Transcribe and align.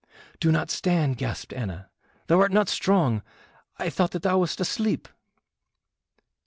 "Do 0.39 0.51
not 0.51 0.71
stand," 0.71 1.17
gasped 1.17 1.53
Anna. 1.53 1.91
"Thou 2.25 2.39
art 2.39 2.51
not 2.51 2.69
strong. 2.69 3.21
I 3.77 3.91
thought 3.91 4.09
that 4.13 4.23
thou 4.23 4.39
wast 4.39 4.59
asleep." 4.59 5.07